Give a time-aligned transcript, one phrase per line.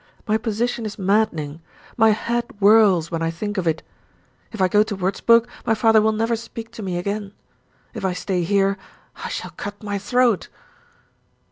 [0.27, 1.61] My position is maddening;
[1.95, 3.83] my head whirls when I think of it.
[4.51, 7.33] If I go to Wurzburg, my father will never speak to me again.
[7.93, 8.79] If I stay here,
[9.23, 10.47] I shall cut my throat."